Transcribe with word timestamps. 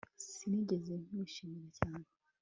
Sinigeze 0.33 0.93
nkwishimira 1.03 1.67
cyane 1.77 2.07